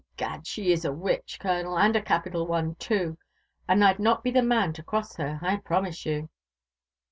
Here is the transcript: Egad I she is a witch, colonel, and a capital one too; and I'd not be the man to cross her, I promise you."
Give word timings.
Egad 0.17 0.39
I 0.39 0.41
she 0.45 0.71
is 0.71 0.83
a 0.83 0.91
witch, 0.91 1.37
colonel, 1.39 1.77
and 1.77 1.95
a 1.95 2.01
capital 2.01 2.47
one 2.47 2.73
too; 2.73 3.19
and 3.67 3.83
I'd 3.85 3.99
not 3.99 4.23
be 4.23 4.31
the 4.31 4.41
man 4.41 4.73
to 4.73 4.81
cross 4.83 5.15
her, 5.17 5.37
I 5.43 5.57
promise 5.57 6.07
you." 6.07 6.27